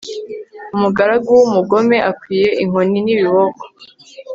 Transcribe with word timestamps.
umugaragu 0.75 1.29
w'umugome 1.37 1.97
akwiye 2.11 2.49
inkoni 2.63 2.99
n'ibiboko 3.01 3.61